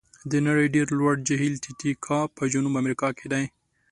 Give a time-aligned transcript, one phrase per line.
[0.31, 3.45] د نړۍ ډېر لوړ جهیل تي تي کاکا په جنوب امریکا کې دی.